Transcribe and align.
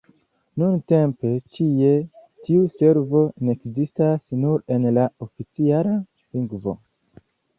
Nuntempe 0.59 1.33
ĉie 1.57 1.89
tiu 2.47 2.63
servo 2.79 3.21
ne 3.43 3.55
ekzistas, 3.57 4.25
nur 4.45 4.65
en 4.77 4.89
la 4.97 5.05
oficiala 5.29 5.93
lingvo. 6.01 6.77